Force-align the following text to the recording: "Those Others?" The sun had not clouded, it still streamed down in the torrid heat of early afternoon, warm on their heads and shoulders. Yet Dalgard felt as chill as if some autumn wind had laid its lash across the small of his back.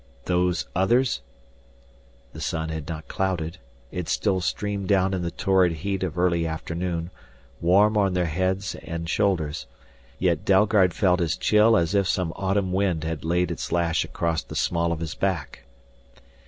"Those 0.25 0.65
Others?" 0.75 1.21
The 2.33 2.41
sun 2.41 2.69
had 2.69 2.87
not 2.89 3.07
clouded, 3.07 3.59
it 3.91 4.09
still 4.09 4.41
streamed 4.41 4.87
down 4.87 5.13
in 5.13 5.21
the 5.21 5.29
torrid 5.29 5.73
heat 5.73 6.01
of 6.01 6.17
early 6.17 6.47
afternoon, 6.47 7.11
warm 7.61 7.95
on 7.95 8.15
their 8.15 8.25
heads 8.25 8.73
and 8.81 9.07
shoulders. 9.07 9.67
Yet 10.17 10.43
Dalgard 10.43 10.95
felt 10.95 11.21
as 11.21 11.37
chill 11.37 11.77
as 11.77 11.93
if 11.93 12.07
some 12.07 12.33
autumn 12.35 12.73
wind 12.73 13.03
had 13.03 13.23
laid 13.23 13.51
its 13.51 13.71
lash 13.71 14.03
across 14.03 14.41
the 14.41 14.55
small 14.55 14.91
of 14.91 15.01
his 15.01 15.13
back. 15.13 15.65